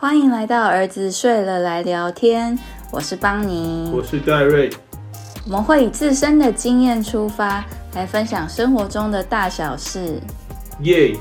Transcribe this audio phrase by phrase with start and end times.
[0.00, 2.56] 欢迎来到儿子睡了来聊天，
[2.92, 4.70] 我是邦尼，我是戴瑞。
[5.44, 7.64] 我们会以自身的经验出发，
[7.96, 10.20] 来分享生活中的大小事。
[10.82, 11.16] 耶！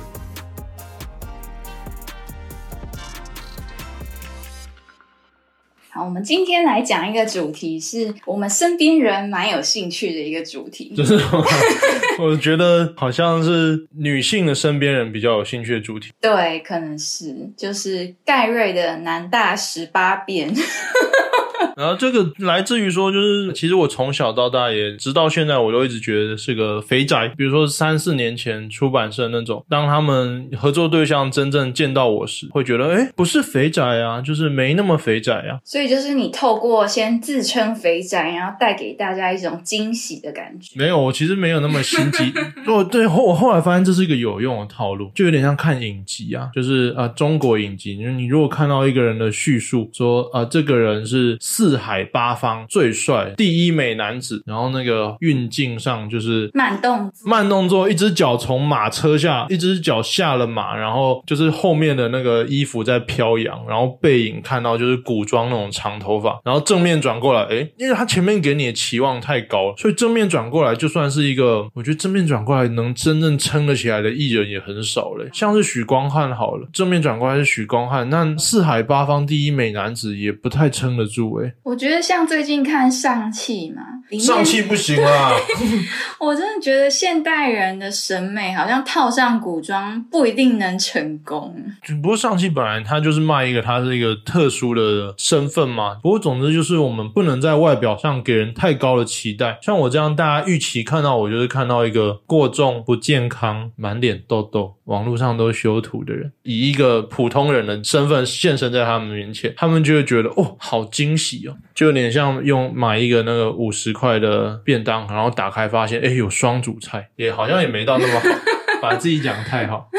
[5.97, 10.93] 好，我们今天来讲一个主题，是我们身边人蛮有兴趣的一个主题。
[10.95, 11.19] 就是
[12.21, 16.11] 我觉得好像是女性的身边人比较有兴趣的主题。
[16.21, 20.53] 对，可能是就是盖瑞的南大十八变。
[21.77, 27.27] 然后这个来自于说，就是其实我从小到大也直到现在，我都一直觉得是个肥宅。
[27.37, 35.59] 比如说三四年前出版社那种，当他们合作对象真正见到我时，会觉得哎，不是肥宅啊，就是没那么肥宅啊。
[35.63, 40.71] 所以就是你透过先自称肥宅，然后带给大家一种惊喜的感觉。
[40.75, 42.33] 没有，我其实没有那么心机。
[42.65, 51.66] 哦，对，后我后来发现这是一个有用的套路，就有点像看影集啊，就是啊，中国影集，你如果看到一个人的叙述，说啊，这个人是四。
[51.67, 81.51] 四海八方最帅第一美男子，然后那个运镜上就是慢动慢动作，一只脚从马车下，一只脚下了马，然后就是后面的那个衣服在飘扬，然后背影看到就是古装那种长头发，然后正面转过来，哎，因为他前面给你的期望太高了，所以正面转过来就算是一个，我觉得正面转过来能真正撑得起来的艺人也很少嘞，像是许光汉好了，正面转过来是许光汉，那四海八方第一美男子也不太撑得住哎。
[81.63, 85.33] 我觉得像最近看上汽嘛，上气不行啊！
[86.19, 91.55] 我真的觉得现代人的审美好像套上古装不一定能成功。
[92.01, 95.95] 不过上气本来它就是卖一个，它是一个特殊的身份嘛。
[96.01, 99.59] 不过总之就是我们不能在外表上给人太高的期待。
[99.61, 111.55] 像我这样，大家预期看到我就是看到一个过重、不健康、满脸痘痘、网络上都修图的人，以一个普通人的身份现身在他们面前，他们就会觉得哦，好惊喜哦。
[111.75, 118.29] 就有点像用买一个那个五十块的便当，然后打开发现，哎，有双主菜，也好像也没到那么好，
[118.81, 119.89] 把自己讲太好，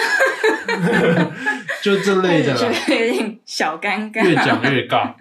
[1.82, 5.12] 就这类的， 有点小尴尬，越讲越尬。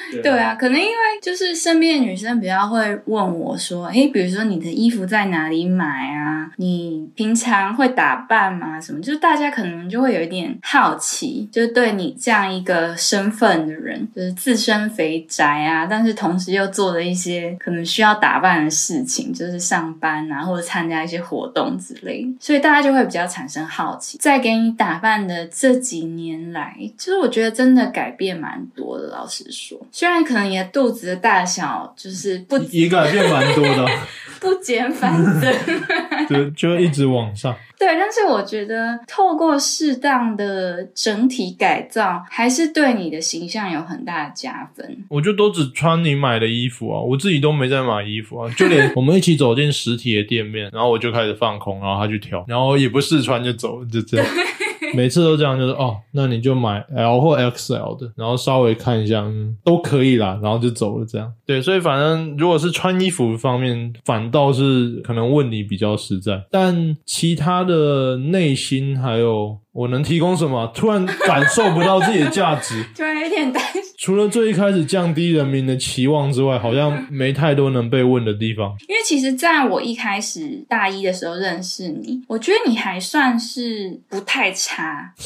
[0.22, 0.92] 对啊，可能因为
[1.22, 6.50] 就是身边的女生比较会问我说：“哎，比如说你的衣服在哪里买啊？
[6.56, 8.80] 你平常会打扮吗？
[8.80, 9.00] 什么？
[9.00, 24.18] 就是大家可能就会有一点好奇，就是对你这样一个身份的人，就是自身肥宅啊，但是同时又做了一些可能需要打扮的事情，就是上班啊或者参加一些活动之类，所以大家就会比较产生好奇。
[24.18, 29.78] 在给你打扮的这几年来，其实我觉得真的改变蛮多的，老实说。
[29.90, 33.86] 虽然可能你的肚子的大小就是不也改变蛮多的，
[34.40, 35.54] 不减反增，
[36.28, 37.54] 对，就一直往上。
[37.78, 45.04] 对，但是我觉得透过适当的整体改造，还是对你的形象有很大的加分。
[45.08, 54.26] 我就都只穿你买的衣服啊，我自己都没在买衣服啊，就连我们一起走进实体的店面，然后我就开始放空，然后他去挑，然后也不试穿就走，就这样。
[54.94, 61.06] 每次都这样，就是哦，那你就买 L 或 XL 的，然后稍微看一下，嗯，都可以啦，然后就走了。
[61.06, 69.58] 这样对，所以反正如果是穿衣服方面，反倒是可能问你比较实在，但其他的内心还有。
[69.70, 70.66] 我能提供什么？
[70.74, 73.80] 突然感受不到自己的价值， 突然有点担心。
[74.00, 78.76] 除了最一开始降低人民的期望之外，好像没太多能被问的地方。
[78.86, 85.12] 因为其实在我一开始大一的时候认识你，我觉得你还算是不太差。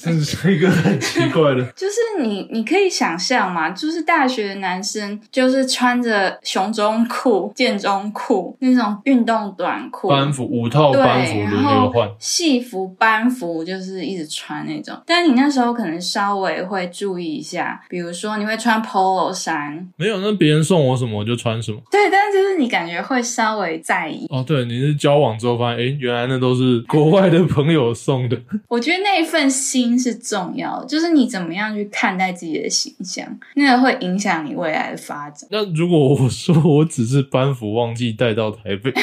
[0.00, 12.88] 这是一个很奇怪的， 就是你，你可以想象嘛，就是大学的男生，就是穿着熊中裤、剑中裤那种运动短裤，班服五套班服轮流换，戏服。
[13.00, 21.80] 班服就是一直穿那种，但你那时候可能稍微会注意一下，比如说你会穿 polo 衫，没有，那别人送我什么我就穿什么。
[21.90, 24.26] 对，但是就是你感觉会稍微在意。
[24.28, 28.38] 哦，对，你是交往之后发现，哎，原来那都是国外的朋友送的。
[28.68, 35.48] 我觉得那一份心是重要的，就是你怎么样去看待自己的形象，那个会影响你未来的发展。
[35.50, 38.92] 那如果我说我只是班服忘记带到台北。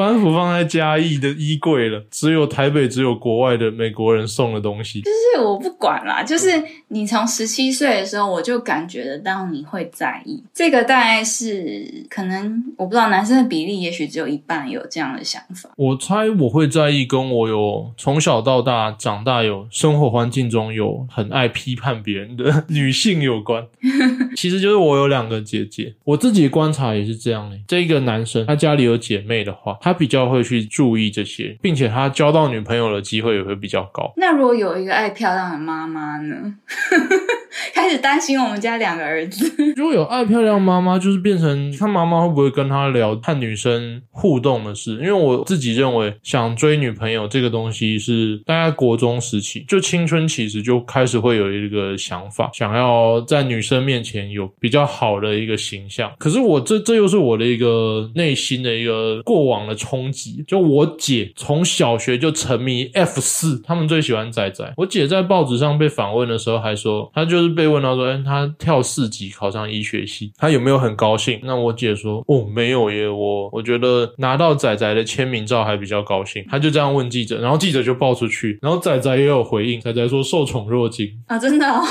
[0.00, 5.02] 班服放在嘉义的衣柜了，只有台北只有国外的美国人送的东西。
[5.02, 6.50] 就是我不管啦，就是
[6.88, 15.68] 你从十七岁的时候，我就感觉得到你会在意这个，大概是可能我不知道男生的比例，也许只有一半有这样的想法。
[15.76, 23.66] 我猜我会在意，跟我有从小到大长大有生活环境中有很爱批判别人的女性有关。
[24.34, 27.56] 其实就是我有两个姐姐，我自己观察也是这样的。
[27.68, 29.89] 这个男生他家里有姐妹的话，他。
[29.90, 34.12] 他比较会去注意这些，并且他交到女朋友的机会也会比较高。
[34.16, 36.54] 那如果有一个爱漂亮的妈妈呢？
[37.74, 39.52] 开始担心我们家两个儿子。
[39.76, 44.92] 如果有爱漂亮妈妈，就是变成他妈妈会不会跟他聊和女生互动的事？
[44.92, 56.10] 因为我自己认为，想追女朋友这个东西是大概国中时期就青春期时就开始会有一个想法，想要在女生面前有比较好的一个形象。
[56.18, 60.44] 可是我这这又是我的一个内心的一个过往的冲击。
[60.46, 64.72] 就我姐从小学就沉迷 F 四，他们最喜欢仔仔。
[64.76, 71.40] 我姐在报纸上被访问的时候还说，她就就是被问到说，哎，他跳四级考上医学系，他有没有很高兴？
[71.42, 76.44] 那我姐说，哦，没有耶，我我觉得拿到仔仔的签名照还比较高兴。
[76.50, 81.82] 她就这样问记者，然后记者就报出去，然后仔仔也有回应，仔仔说受宠若惊啊，真的哦。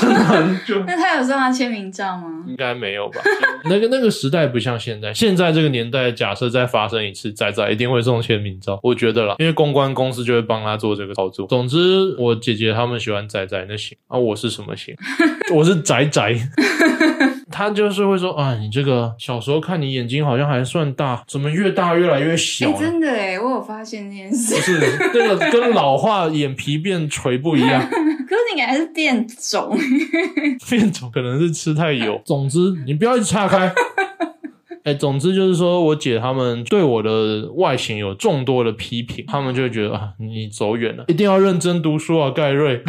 [0.64, 2.44] 就那他有送他签名照吗？
[2.46, 3.20] 应该没有吧。
[3.64, 11.48] 那个那个时代不像现在，现在这个年代，假设再发生一次，仔仔一定会送签名照，我觉得啦，因为公关公司就会帮他做这个操作。
[11.48, 14.94] 总之，我姐姐他们喜欢仔仔那型啊，我是什么型？
[15.52, 16.34] 我是宅宅。
[17.52, 22.72] 他就是会说啊，你这个小时候看你眼睛好像还算大，怎么越大越来越小？
[22.78, 24.54] 真的哎，我有发现这件事。
[24.54, 24.80] 不是
[25.12, 27.82] 这个跟老化眼皮变垂不一样。
[27.90, 29.76] 可是你还是变肿，
[30.70, 32.20] 变肿可能是吃太油。
[32.24, 33.70] 总之，你不要一直岔开。
[34.84, 42.82] 哎，总之就是说我姐他们对我的外形有众多的批评，他们就会觉得啊，你走远了，一定要认真读书啊，盖瑞，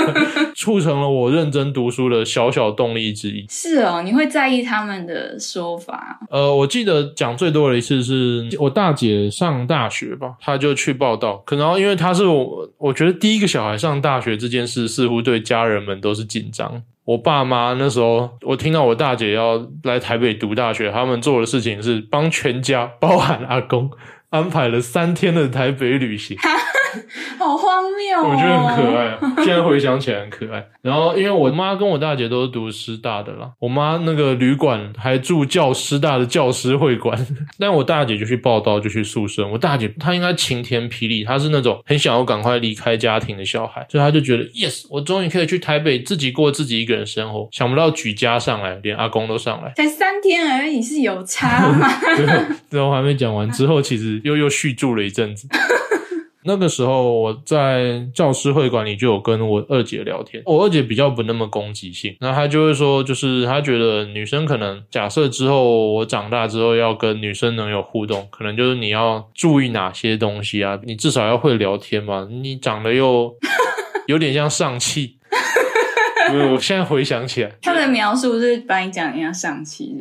[0.54, 3.46] 促成了我认真读书的小小动力之一。
[3.48, 6.20] 是哦，你会在意他们的说法？
[6.30, 16.82] 呃，我记得讲最多的一次是我大姐上大学吧，她就去报道，可能因为她是我，我觉得第一个小孩上大学这件事，似乎对家人们都是紧张。
[17.08, 23.90] 我爸妈那时候，我听到我大姐要来台北读大学，他们做的事情是帮全家，包含阿公，
[24.28, 26.36] 安排了三天的台北旅行。
[27.38, 28.18] 好荒谬！
[28.22, 30.64] 我觉得很可爱，现在回想起来很可爱。
[30.82, 37.18] 然后，因为我妈跟我大姐都是读师大的啦，我妈那个旅馆还住教师大的教师会馆，
[37.58, 39.46] 但我大姐就去报道，就去宿舍。
[39.46, 47.48] 我大姐她应该晴天霹雳，她是那种很想要赶快离开家庭的小孩，所以她就觉得 yes，我终于可以去台北自己过自己一个人生活。
[47.52, 51.88] 想不到举家上来，连阿公都上来，才三天而已，是有差吗？
[52.70, 55.48] 最后还没讲完，之后其实又又续住了一阵子。
[56.48, 73.36] 那个时候我在教师会馆里就有跟我二姐聊天，我二姐比较不那么攻击性，那她就会说，就是她觉得女生可能假设之后我长大之后要跟女生能有互动，可能就是你要注意哪些东西啊，你至少要会聊天嘛，你长得又
[74.08, 75.16] 有点像上气。
[76.52, 79.94] 我现在回想起来，他的描述是把你讲一样上气。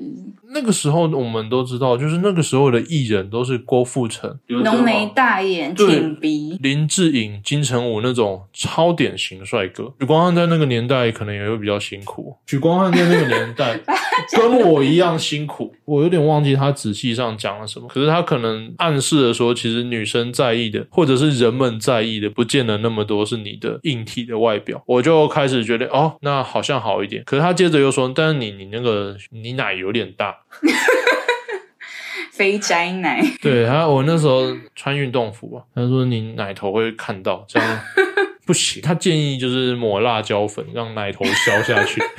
[0.53, 9.93] 那个时候我们都知道，就是那个时候的艺人都是郭富城、浓眉大眼、挺鼻、林志颖、金城武那种超典型帅哥。
[9.99, 12.35] 许光汉在那个年代可能也会比较辛苦。
[12.45, 13.79] 许光汉在那个年代
[14.35, 15.73] 跟我一样辛苦。
[15.85, 24.81] 我有点忘记他仔细上讲了什么，可是他可能暗示的说，其实女生在意的，或者是人们在意的，不见得那么多是你的硬体的外表。
[24.85, 26.15] 我就开始觉得哦。
[26.21, 30.35] 那好像好一点，可是他接着又说：“但是你你那个你奶有点大，
[32.31, 33.23] 肥宅奶。
[33.41, 37.79] ”对，他我那时候穿运动服啊，他说你奶头会看到，这样
[38.45, 38.81] 不行。
[38.81, 42.01] 他建议就是抹辣椒粉，让奶头消下去。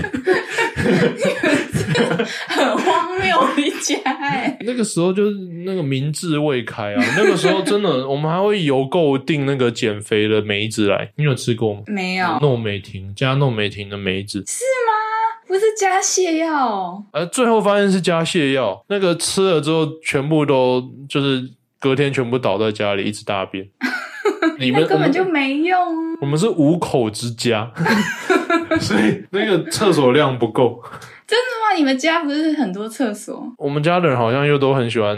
[2.48, 4.56] 很荒谬一家哎！
[4.60, 11.82] 那个时候就是那个明智未开啊，那个时候真的，我们还会邮购订那个减肥的梅子来，你有吃过吗？
[11.87, 12.26] 没有。
[12.26, 14.92] 糯美婷加糯美婷的梅子是吗？
[15.48, 17.02] 不是加泻药？
[17.12, 21.42] 呃，最后发现是加泻药，那个吃了之后，全部都就是
[21.80, 23.66] 隔天全部倒在家里，一直大便。
[24.60, 25.78] 你们根本就没用。
[26.20, 27.72] 我们是五口之家，
[28.80, 30.82] 所以那个厕所量不够。
[31.26, 31.76] 真的吗？
[31.76, 33.42] 你们家不是很多厕所？
[33.56, 35.16] 我们家的人好像又都很喜欢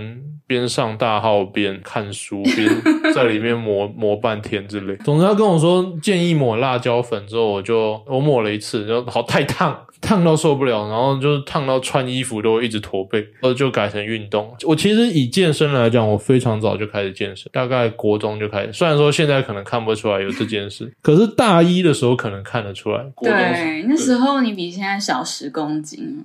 [0.50, 2.68] 边上大号边看书， 边
[3.14, 4.96] 在里面磨磨半天之类。
[5.04, 9.78] 总之，他跟我说建议抹辣椒粉之后，我就我抹了一次，然后好太烫。
[10.00, 14.50] 烫到受不了，然后就是烫到穿衣服都一直驼背，然后就改成运动。
[14.62, 18.72] 我其实以健身来讲，我非常早就开始健身，大概国中就开始。
[18.72, 23.04] 虽然说现在可能看不出来有这件事， 可是大一的时候可能看得出来。
[23.20, 26.24] 对，那时候你比现在小十公斤。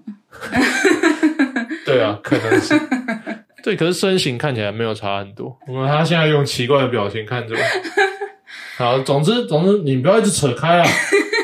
[1.85, 2.79] 对啊，可能是。
[3.65, 5.57] 对，可是身形看起来没有差很多。
[5.67, 7.59] 我们他现在用奇怪的表情看着我。
[8.77, 10.87] 好，总之总之，你不要一直扯开啊。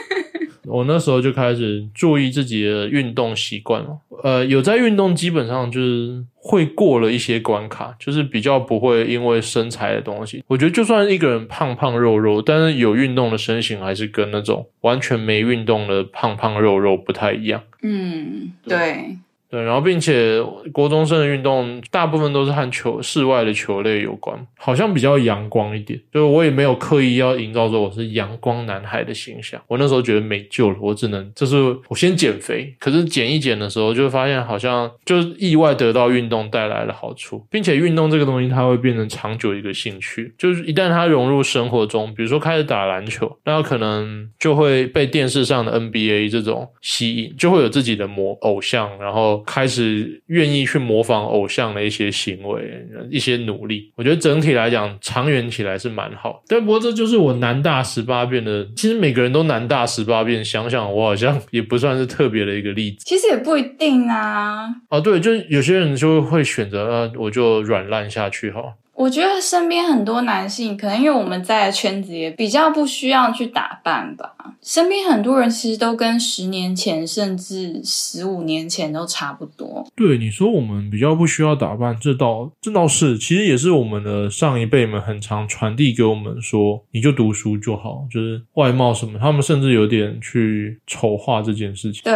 [0.65, 10.43] 我那时候就开始注意自己的运动习惯了，呃有在运动，基本上就是会过了一些关卡，就是比较不会因为身材的东西。
[10.45, 17.63] 我觉得就算一个人胖胖肉肉，但是有运动的身形还是跟那种完全没运动的胖胖肉肉不太一样。
[17.81, 19.17] 嗯，对。
[19.51, 20.41] 对，然后并且
[20.71, 25.99] 国中生的运动大部分都是和球室外的球类有关，好像比较阳光一点。
[26.13, 29.61] 就是我也没有刻意要营造说我是阳光男孩的形象。
[29.67, 31.57] 我那时候觉得没救了，我只能就是
[31.89, 32.73] 我先减肥。
[32.79, 40.33] 可是减一减的时候，就发现好像就意外得到运动带来的好处，并且运动这个东西它会变成长久一个兴趣。
[40.37, 49.40] 就是一旦它融入生活中，比如说开始打篮球，那可能就会被电视上的 NBA 这种吸引，就会有自己的模偶像，然后。
[49.45, 56.43] 开始愿意去模仿偶像的一些行为、一些努力，我觉得整体来讲，长远起来是蛮好。
[56.47, 63.03] 但不过这就是我南大十八变的，其实每个人都南大十八变，想想我好像也不算是特别的一个例子。
[63.05, 64.67] 其实也不一定啊。
[64.89, 68.61] 哦，对，就是有些人就会选择，呃，我就软烂下去哈。
[69.01, 74.35] 我觉得身边很多男性，可能因为我们在的圈子也比较不需要去打扮吧。
[74.61, 79.83] 身边很多人其实都跟十年前甚至十五年前都差不多。
[79.95, 92.03] 对你说，我们比较不需要打扮，这倒这倒是，其实也是我们的上一辈们很常传递给我们说，你就读书就好，就是外貌什么，他们甚至有点去丑化这件事情。
[92.03, 92.11] 对，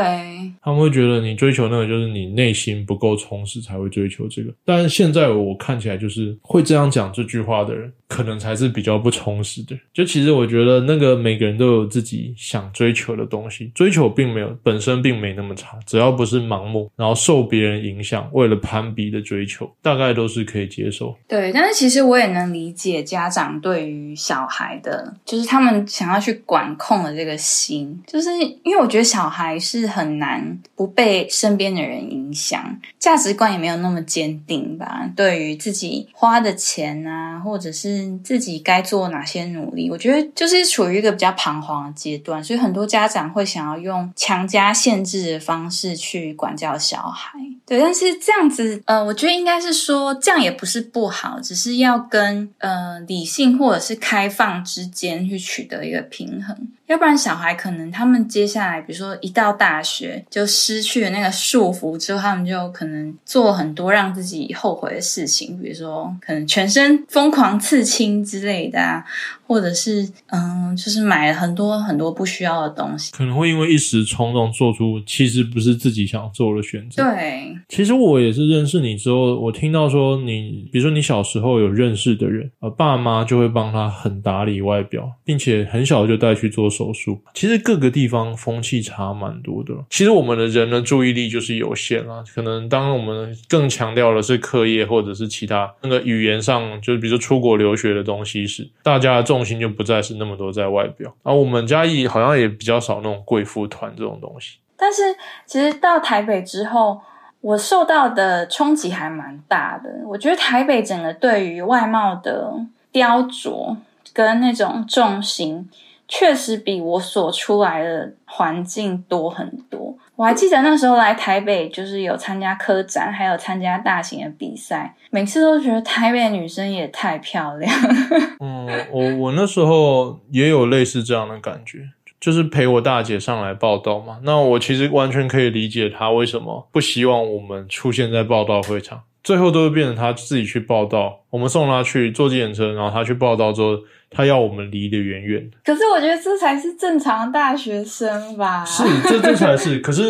[0.62, 4.54] 他们会觉得你追求那个就是你内心不够充实才会追求这个。
[4.64, 7.94] 但是现在我看起来就是会这样讲这句话的人。
[8.08, 9.76] 可能才是比较不充实的。
[9.94, 21.16] 就其实我觉得，那个每个人都有自己想追求的东西，追求并没有本身并没那么差，只要不是盲目，然后受别人影响，为了攀比的追求，大概都是可以接受。
[21.28, 28.30] 对，但是其实我也能理解家长对于小孩的，就是他们想要去管控的这个心，就是
[28.64, 35.10] 因为我觉得小孩是很难不被身边的人影响，价值观也没有那么坚定吧。
[35.16, 39.90] 对于自己花的钱啊，或者是自己该做哪些努力？
[39.90, 47.40] 我觉得就是处于一个比较彷徨的阶段，所以很多家长会想要用强加限制的方式去管教小孩。
[47.66, 56.56] 对，但是这样子，呃，我觉得应该是说这样也不是不好，只是要跟呃理性或者是开放之间去取得一个平衡。
[56.88, 69.04] 要不然小孩可能他们接下来，比如说一到大学就失去了那个束缚之后，他们就可能做很多让自己后悔的事情，比如说可能全身疯狂刺青之类的啊。
[69.48, 77.04] 或者是嗯，就是买了很多很多不需要的东西，可能会因为一时冲动做出其实不是自己想做的选择。
[77.04, 87.20] 对，其实我也是认识你之后，我听到说你，比如说你小时候有认识的人，呃，爸妈就会帮他很打理外表，并且很小就带去做手术。
[87.34, 89.74] 其实各个地方风气差蛮多的。
[89.90, 104.60] 其实我们的人的注意力就是有限啊，可能当我们更强调的是课业或者是其他那个语言上，就是比如说出国留学的东西时，大家的重心就不再是那么多在外表，而我们嘉义好像也比较少那种贵妇团这种东西。
[104.78, 105.04] 但是
[105.46, 107.02] 其实到台北之后，
[107.42, 109.90] 我受到的冲击还蛮大的。
[110.08, 112.54] 我觉得台北整个对于外貌的
[112.94, 113.76] 雕琢
[114.14, 115.70] 跟那种重心，
[116.08, 119.98] 确实比我所出来的环境多很多。
[120.16, 127.72] 我还记得那时候来台北，就是有参加科展，还有参加大型的比赛，每次都觉得台北女生也太漂亮。
[128.40, 134.20] 嗯，我我那时候也有类似这样的感觉，就是陪我大姐上来报道嘛。
[134.24, 143.78] 那我其实完全可以理解她为什么不希望我们出现在报道会场，最后都会变成她自己去报道，我们送他去坐计程车，然后他去报道之后。
[144.18, 148.64] 他要我们离得远远的，可是我觉得这才是正常大学生吧？
[148.64, 149.80] 是，这这才是。
[149.84, 150.04] 可是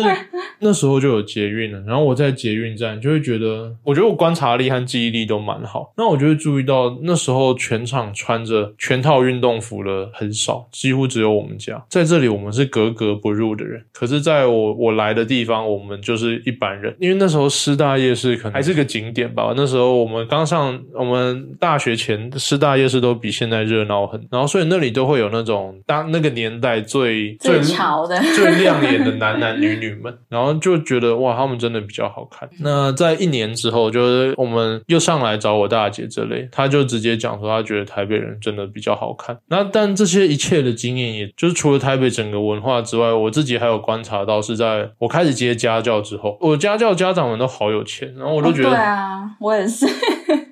[0.60, 5.92] 那时候就有捷运了，然后我在捷运站就会觉得，我觉得我观察力和记忆力都蛮好。
[5.96, 13.82] 那我就会注意到，那时候全场穿着全套运动服的很少，几乎只有我们家在这里，我们是格格不入的人。
[13.92, 19.52] 可是在我我来的地方，我们就是一般人，因为那时候师大夜市可能还是个景点吧。
[19.56, 21.15] 那时候我们刚上，我们
[21.58, 24.06] 大学前师大夜市都比现在热闹。
[24.06, 32.48] 很，然后所以那里都会有那种当那个年代最最潮的、最亮眼的男男女女们，然后就觉得哇，他们真的比较好看。
[32.60, 39.36] 那在一年之后，就是我们又上来找我大姐这类，她就直接讲说，她觉得台北人真的比较好看。
[39.48, 49.86] 那但这些一切的经验，也就是除了台北整个文化之外，我自己还有观察到，是在我开始接家教之后，我家教家长们都好有钱，然后我都觉得，对啊，我也是，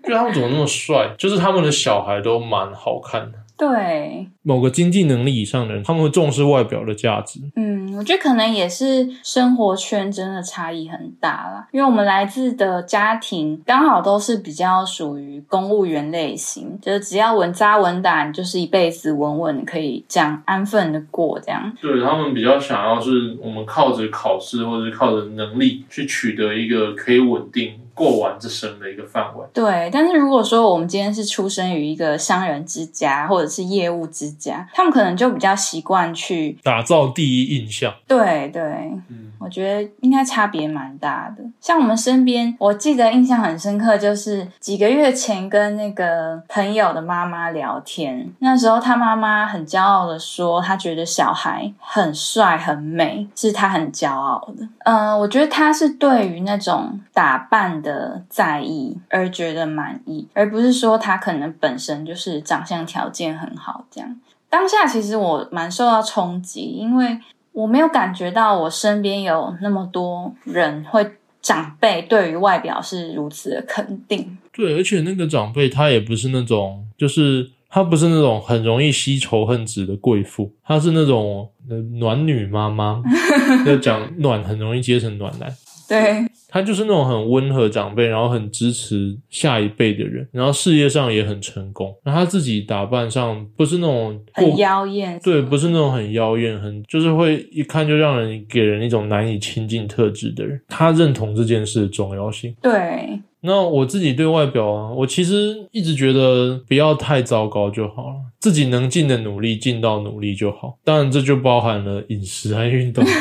[0.06, 3.38] 就他们怎么那么帅，就是他们的小孩都蛮好看的。
[3.56, 7.38] 对，某个经济能力以上的人，他们会重视外表的价值。
[7.54, 21.72] 嗯，我觉得可能也是生活圈真的差异很大啦，因为我们来自的家庭刚好都是比较属于公务员类型，就是只要稳扎稳打，你就是一辈子稳稳可以这样安分的过这样。
[21.80, 27.74] 对他们比较想要是我们靠着考试或者是靠着能力去取得一个可以稳定。
[27.94, 29.46] 过完这生的一个范围。
[29.54, 37.94] 对，但是如果说我们今天是出生于一个商人之家或者是业务之家，他们可能就比较习惯去打造第一印象。
[38.06, 38.62] 对对，
[39.08, 41.44] 嗯，我觉得应该差别蛮大的。
[41.60, 54.66] 像我们身边，我记得印象很深刻，就是几个月前跟那个朋友的妈妈聊天，那时候他妈妈很骄傲的说，他觉得小孩很帅很美，是他很骄傲的。
[54.84, 57.74] 嗯，我觉得他是对于那种打扮。
[57.84, 64.16] 的在意而觉得满意，而不是说他可能本身就是长相条件很好这样。
[64.48, 67.18] 当下其实我蛮受到冲击，因为
[67.54, 71.08] 我没有感觉到我身边有那么多人会
[71.40, 74.36] 长辈对于外表是如此的肯定。
[74.52, 81.48] 对，而且那个长辈她也不是那种，就是她不是那种很容易吸仇恨值的贵妇，她是那种
[81.98, 83.00] 暖女妈妈，
[83.66, 85.48] 要讲暖很容易接成暖男。
[85.88, 86.26] 对。
[86.54, 91.92] 他就是那种很温和长辈，然后很支持下一辈的人，然后事业上也很成功。
[92.04, 100.60] 那他自己打扮上不是那种很妖艳，对，不是那种很妖艳，很就是会一看就让人给人一种难以亲近特质的人。
[100.68, 102.54] 他认同这件事的重要性。
[102.62, 110.78] 对，那我自己对外表啊，我其实一直觉得不要太糟糕就好了，自己能尽的努力尽到努力就好。
[110.84, 113.04] 当然，这就包含了饮食和运动。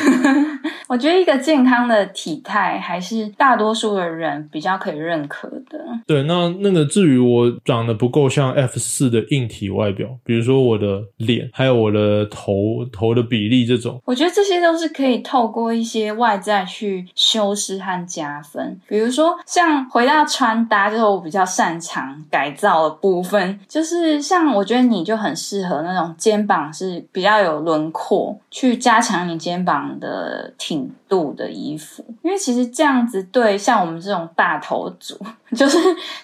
[0.94, 5.84] 我觉得一个健康的体态还是大多数的人比较可以认可的。
[6.06, 18.80] 对，那那个至于我长得不够像 F 四的硬体外表，比如说我的脸，还有我的头头的比例这种，我觉得这些都是可以透过一些外在去修饰和加分。
[18.88, 30.83] 比如说像回到穿搭，就是我比较擅长改造的部分，就是像我觉得你就很适合那种肩膀是比较有轮廓，去加强你肩膀的挺。
[31.08, 35.18] 度的衣服，因为其实这样子对像我们这种大头族。
[35.54, 35.78] 就是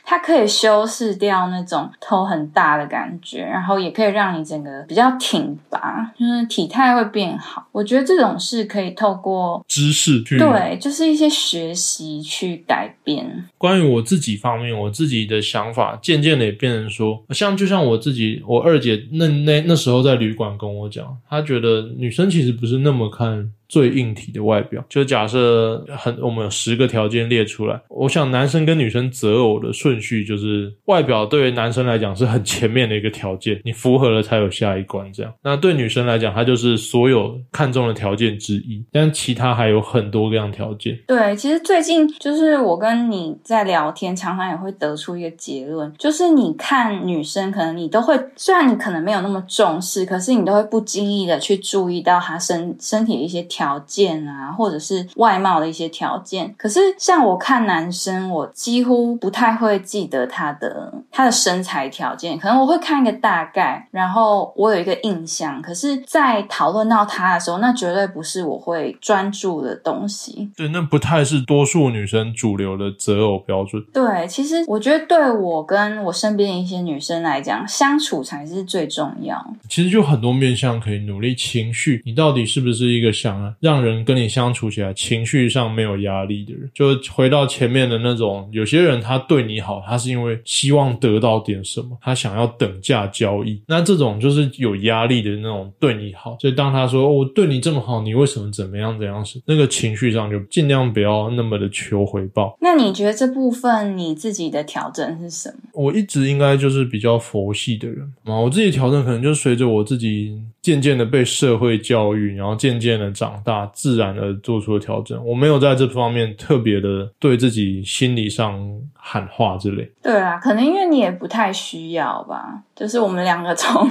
[0.04, 7.64] 它可以修饰掉那种头很大的感觉，然后也可以让你整个比较挺拔，就是体态会变好。
[7.72, 13.48] 我觉得这种是可以透过知识去对，就是一些学习去改变。
[13.60, 24.84] 关于我自己方面，我自己的想法渐渐的也变成说，像就像我自己，我二姐那那那时候在旅馆跟我讲，她觉得女生其实不是那么看最硬体的外表。
[24.90, 29.08] 就假设很我们有十个条件列出来，我想男生跟女生。
[29.20, 35.12] 择偶的顺序就是外表对于男生来讲是很前面的一个条件，你符合了才有下一关。
[35.12, 40.98] 这样，那对女生来讲，它就是所有看中的条件之一，但其他还有很多各样条件。
[41.06, 56.54] 对，其实最近就是我跟你在聊天，常常也会得出一个结论，就是你看女生，可能你都会，虽然你可能没有那么重视，可是你都会不经意的去注意到她身身体的一些条件啊，或者是外貌的一些条件。
[56.58, 65.62] 可是像我看男生，我几乎不太会记得他的他的身材条件，可能我会看一个大概，然后我有一个印象。
[65.62, 70.52] 可是，在讨论到他的时候，那绝对不是我会专注的东西。
[70.56, 73.84] 对，那不太是多数女生主流的择偶标准。
[73.94, 79.44] 对，其实我觉得对我跟我身边一些女生来讲，相处才是最重要。
[79.68, 86.70] 其实就很多面向可以努力，情绪，你到底是不是一个想让人跟你相处起来情绪上没有压力的人？
[86.74, 89.00] 就回到前面的那种，有些人。
[89.02, 93.62] 他对你好，他是因为希望得到点什么，他想要等价交易。
[93.66, 96.36] 那这种就是有压力的那种对你好。
[96.42, 102.58] 所以当他说我对你这么好，你为什么怎么样怎样时，那个情绪上就尽量不要那么的求回报。
[102.60, 105.70] 那你觉得这部分你自己的调整是什么？
[105.74, 108.38] 我一直应该就是比较佛系的人嘛。
[108.40, 115.24] 我自己调整可能就随着我自己渐渐的被社会教育，然后渐渐的长大，自然的做出了调整。
[115.26, 118.60] 我没有在这方面特别的对自己心理上。
[119.02, 122.62] 喊话之类，对啊，可能因为你也不太需要吧。
[122.76, 123.90] 就是我们两个从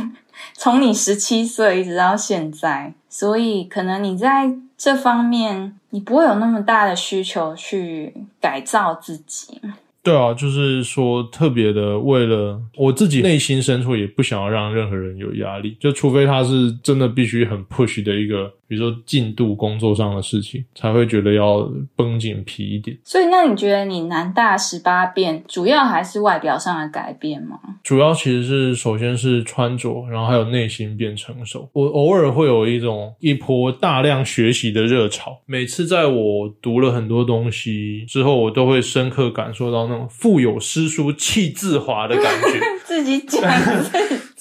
[0.55, 9.61] 从你十七岁一直到现在，所以可能你在这方面你不会有那么大的需求去改造自己。
[10.03, 22.97] 对啊，就是说特别的，为了我自己内心深处也不想要让任何人有压力，就除非他是真的必须很 push 的一个，比如说进度工作上的事情，才会觉得要绷紧皮一点。
[23.05, 27.59] 所以，那你觉得你南大十八变，主要还是外表上的改变吗？
[27.83, 31.69] 主要其实是首先是穿着，然后还有内心变成熟。
[31.73, 42.61] 我偶尔会有一种一波大量学习的热潮，每次在我读了很多东西之后，我都会深刻感受到那种腹有诗书气自华的感觉。
[42.85, 43.43] 自己讲，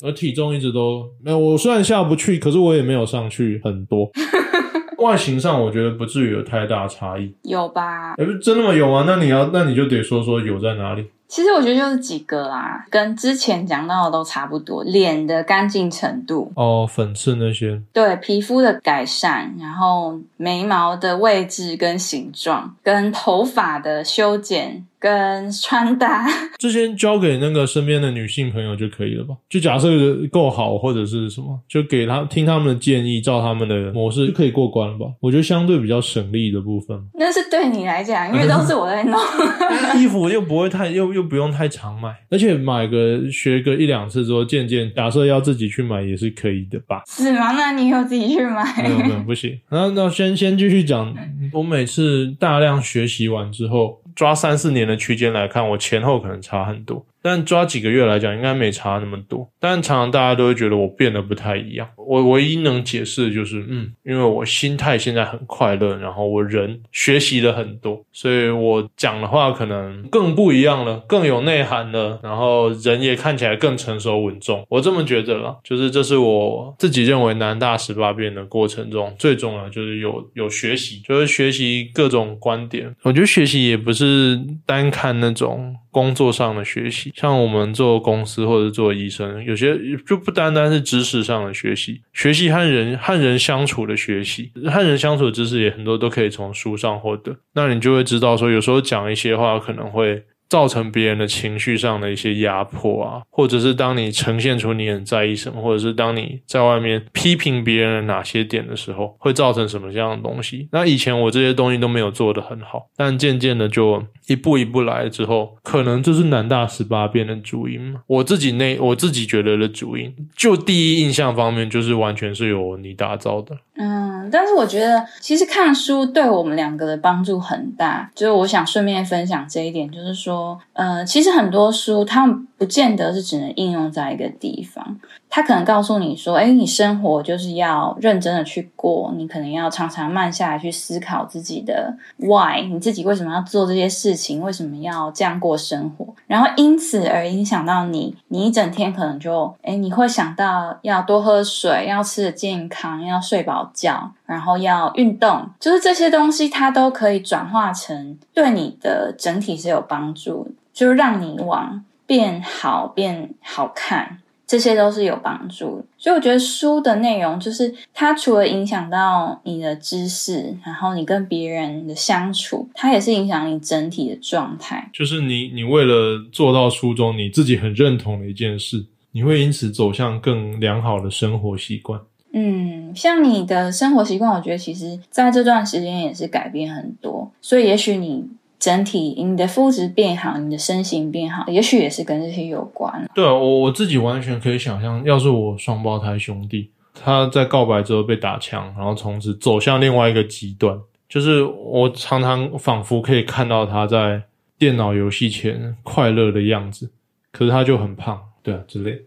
[0.02, 4.10] 我体重一直都没有，我虽然下不去，可是我也没有上去很多。
[5.00, 7.32] 外形上，我觉得不至于有太大差异。
[7.44, 8.14] 有吧？
[8.14, 8.74] 哎，真的吗？
[8.74, 9.04] 有吗？
[9.06, 11.06] 那你要，那你就得说说有在哪里。
[11.28, 14.82] 其实我觉得就是几个啦，跟之前讲到的都差不多。
[14.86, 24.86] 脸的干净程度，哦，粉刺那些，对皮肤的改善，然后眉毛的位置跟形状，跟头发的修剪。
[25.00, 26.26] 跟穿搭，
[26.58, 29.36] 这些交给那个身边的女性朋友就可以了吧？
[29.50, 29.88] 就假设
[30.32, 35.06] 够好或者是什么，就给他听他们的建议，照他们的模式就可以过关了吧？
[35.20, 39.20] 我觉得相对比较省力的部分，那是对你来讲，因为都是我在弄，
[40.02, 47.04] 衣服又不会太又又不用太常买，而且买个学个一两次之后，渐渐假设要自己去买也是可以的吧？
[47.08, 47.52] 是吗？
[47.54, 48.82] 那你有自己去买？
[48.84, 49.60] 没有没有不行。
[49.70, 51.14] 那那先先继续讲，
[51.54, 54.02] 我每次大量学习完之后。
[54.18, 57.06] 抓三四年的区间来看，我前后可能差很多。
[57.28, 59.52] 但抓几个月来讲，应该没差那么多。
[59.60, 61.86] 但常常大家都会觉得我变得不太一样。
[61.98, 74.66] 我唯一能解释的就是，嗯，因为我心态现在很快乐，然后我人学习了很多，所以我讲的话可能更不一样了，更有内涵了，然后人也看起来更成熟稳重。
[74.70, 82.96] 我这么觉得了，就是这是我自己认为南大十八变的过程中最重要，就是有有学习，就是学习各种观点。
[83.04, 85.76] 我觉得学习也不是单看那种。
[85.98, 97.36] 工作上的学习，像我们做公司或者做医生，有些就不单单是知识上的学习，学习和人和人相处的学习，和人相处的知识也很多都可以从书上获得。
[97.56, 100.24] 那你就会知道说，有时候讲一些话可能会。
[100.50, 110.68] 造成别人的情绪上的一些压迫啊，或者是当你呈现出你很在意什么，或者是当你在外面批评别人的哪些点的时候，会造成什么样的东西？
[110.72, 118.02] 那以前我这些东西都没有做得很好，但渐渐的就一步一步来之后，可能就是南大十八变的主因嘛。
[118.08, 123.58] 我自己那我自己觉得的主因，就第一印象方面，就是完全是由你打造的。
[123.78, 135.00] 嗯，但是我觉得其实看书对我们两个的帮助很大，就是我想顺便分享这一点，就是说，呃，其实很多书它们不见得是只能应用在一个地方。
[135.30, 174.90] 他可能告诉你说：“哎，你生活就是要认真的去过，你可能要常常慢下来去思考自己的 why，你自己为什么要做这些事情，为什么要这样过生活，然后因此而影响到你，你一整天可能就哎，你会想到要多喝水，要吃的健康，要睡饱觉，然后要运动，就是这些东西，它都可以转化成对你的整体是有帮助，就让你往变好、变好看。”这些都是有帮助，所以我觉得书的内容就是它除了影响到你的知识，然后你跟别人的相处，它也是影响你整体的状态。
[174.94, 182.00] 就是你，你为了做到书中你自己很认同的一件事，你会因此走向更良好的生活习惯。
[182.32, 188.26] 嗯，像你的生活习惯，我觉得其实在这段时间也是改变很多，所以也许你。
[188.60, 193.10] 整体，你的肤质变好，你的身形变好，也许也是跟这些有关。
[193.14, 204.24] 对啊，我我自己完全可以想象，要是我双胞胎兄弟，他在告白之后被打枪，然后从此走向另外一个极端，就是我常常仿佛可以看到他在
[204.58, 206.90] 电脑游戏前快乐的样子，
[207.32, 209.04] 可是他就很胖，对啊之类，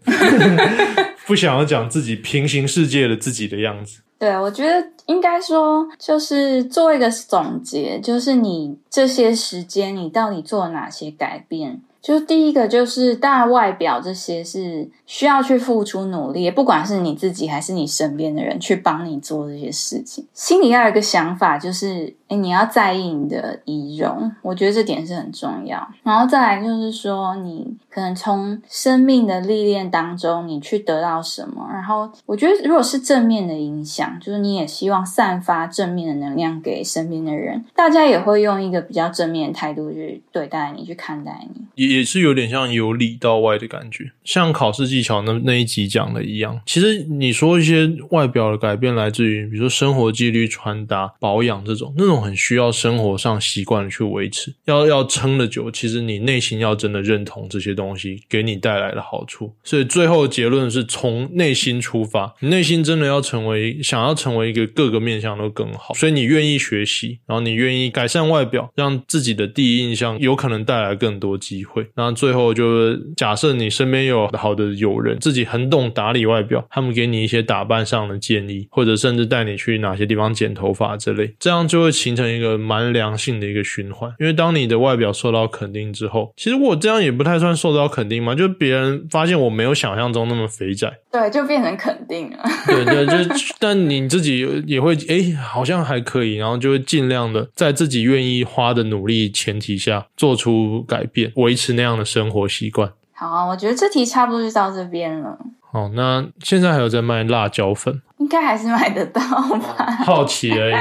[1.27, 4.01] 不想要讲自己平行世界的自己的样子。
[4.17, 4.73] 对，我觉得
[5.11, 11.81] 应该说，就是做一个总结，就是你这些时间，你到底做了哪些改变？
[12.01, 20.25] 就第一个，就是大外表这些是需要去付出努力，不管是你自己还是你身边的人去帮你做这些事情。
[20.33, 22.15] 心里要有一个想法，就是。
[22.31, 25.85] 哎，你要在意你的仪容，我觉得这点是很重要。
[26.01, 31.67] 然后再来就是说，你可能从生命的历练当中，你去得到什么。
[31.73, 41.65] 然后我觉得，如果是正面的影响，就是你也希望散发正面的能量给身边的人，大家也会用一个比较正面的态度去对待你，去看待你。
[41.81, 46.61] 也也是有点像由里到外的感觉，像考试技巧那那一集讲的一样。
[46.67, 55.71] 其实你说一些外表的改变来自于，比如说生活纪律、穿搭、保养这种，那种很需要生活上习惯去维持，要要撑得久。
[55.71, 59.55] 其实你内心要真的认同这些东西给你带来的好处。
[59.63, 71.70] 所以最后结论是从内心出发，你内心真的要成为想要成为一个各个面向都更好，所以你愿意学习，然后你愿意改善外表，让自己的第一印象有可能带来更多机会。
[71.95, 84.11] 那最后就是假设你身边有好的友人，自己很懂打理外表，他们给你一些打扮上的建议，或者甚至带你去哪些地方剪头发之类，这样就会形成一个蛮良性的一个循环。
[84.19, 92.37] 因为当你的外表受到肯定之后，其实我这样也不太算受到肯定嘛，就别人发现我没有想象中那么肥仔，对，就变成肯定了。
[92.67, 102.91] 对对，就 但你自己也会哎，好像还可以，然后就会尽量的在自己愿意花的努力前提下做出改变，维持那样的生活习惯。
[103.13, 105.37] 好啊，我觉得这题差不多就到这边了。
[105.71, 109.85] 好，那现在还有在卖辣椒粉，应该还是买得到吧？
[110.03, 110.75] 好奇而已。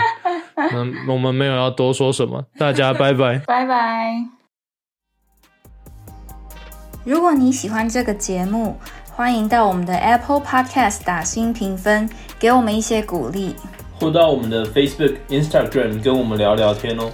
[1.07, 4.14] 那我们没有要多说什么，大家拜拜， 拜拜。
[7.05, 8.77] 如果你喜欢这个节目，
[9.12, 13.55] 欢迎到我们的 Apple Podcast 打新评分，给我们一些鼓励，
[13.99, 17.11] 或到我们的 Facebook、Instagram 跟我们聊聊天哦。